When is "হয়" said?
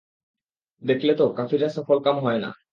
2.19-2.39